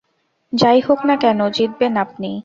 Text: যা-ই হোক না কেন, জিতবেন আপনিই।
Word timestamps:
যা-ই 0.53 0.79
হোক 0.81 0.99
না 1.05 1.15
কেন, 1.15 1.39
জিতবেন 1.49 1.93
আপনিই। 1.97 2.37